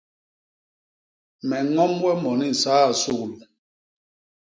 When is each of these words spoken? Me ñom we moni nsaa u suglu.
Me 1.47 1.57
ñom 1.73 1.93
we 2.03 2.11
moni 2.23 2.47
nsaa 2.53 2.85
u 2.91 2.93
suglu. 3.01 3.37